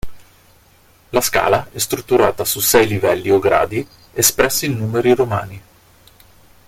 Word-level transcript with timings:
La 1.11 1.21
scala 1.21 1.69
è 1.71 1.77
strutturata 1.77 2.43
su 2.43 2.59
sei 2.59 2.87
livelli 2.87 3.29
o 3.29 3.37
gradi, 3.37 3.87
espressi 4.13 4.65
in 4.65 4.75
numeri 4.77 5.13
romani. 5.13 5.61